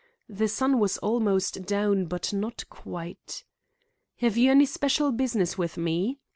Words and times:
The 0.27 0.47
sun 0.47 0.79
was 0.79 0.97
almost 0.97 1.61
down 1.67 2.05
but 2.05 2.33
not 2.33 2.67
quite. 2.71 3.43
"Have 4.15 4.35
you 4.35 4.49
any 4.49 4.65
special 4.65 5.11
business 5.11 5.59
with 5.59 5.77
me?" 5.77 6.17